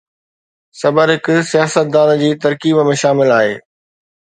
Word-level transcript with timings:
صبر 0.79 1.11
هڪ 1.17 1.27
سياستدان 1.51 2.15
جي 2.23 2.31
ترڪيب 2.47 2.83
۾ 2.91 2.99
شامل 3.05 3.37
آهي. 3.39 3.57